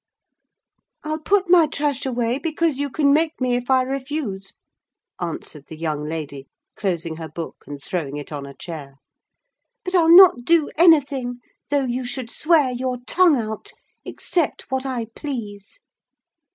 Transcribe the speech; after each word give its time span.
"I'll 1.03 1.19
put 1.19 1.47
my 1.47 1.67
trash 1.67 2.07
away, 2.07 2.39
because 2.39 2.79
you 2.79 2.89
can 2.89 3.13
make 3.13 3.39
me 3.39 3.53
if 3.53 3.69
I 3.69 3.83
refuse," 3.83 4.55
answered 5.19 5.67
the 5.67 5.77
young 5.77 6.05
lady, 6.09 6.47
closing 6.75 7.17
her 7.17 7.29
book, 7.29 7.65
and 7.67 7.79
throwing 7.79 8.17
it 8.17 8.31
on 8.31 8.47
a 8.47 8.55
chair. 8.55 8.95
"But 9.85 9.93
I'll 9.93 10.09
not 10.09 10.43
do 10.43 10.71
anything, 10.75 11.37
though 11.69 11.85
you 11.85 12.03
should 12.03 12.31
swear 12.31 12.71
your 12.71 12.97
tongue 13.05 13.37
out, 13.37 13.73
except 14.03 14.65
what 14.71 14.87
I 14.87 15.05
please!" 15.15 15.77